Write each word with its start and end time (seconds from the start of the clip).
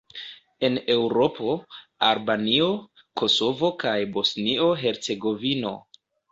En 0.69 0.77
Eŭropo: 0.93 1.57
Albanio, 2.07 2.71
Kosovo 3.23 3.73
kaj 3.87 3.97
Bosnio-Hercegovino. 4.19 5.79